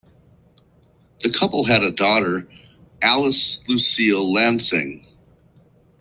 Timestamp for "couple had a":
1.29-1.91